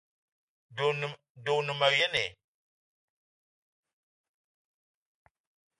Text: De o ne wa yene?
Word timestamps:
De 1.43 1.51
o 1.57 1.59
ne 1.67 1.73
wa 1.79 1.87
yene? 1.97 2.23